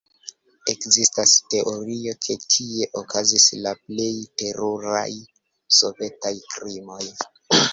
Ekzistas 0.71 1.33
teorio, 1.53 2.13
ke 2.27 2.37
tie 2.55 2.87
okazis 3.01 3.47
la 3.67 3.75
plej 3.83 4.09
teruraj 4.43 5.07
sovetaj 5.81 6.35
krimoj. 6.57 7.03